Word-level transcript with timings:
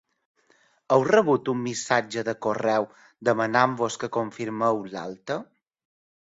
Heu 0.95 1.03
rebut 1.09 1.51
un 1.53 1.59
missatge 1.65 2.23
de 2.29 2.35
correu 2.45 2.87
demanant-vos 3.29 3.99
que 4.05 4.11
confirmeu 4.19 4.83
l'alta? 4.97 5.39